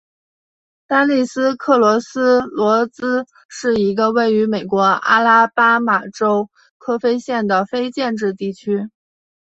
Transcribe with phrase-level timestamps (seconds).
[0.87, 8.89] 丹利斯克罗斯罗兹是一个位于美国阿拉巴马州科菲县的非建制地区。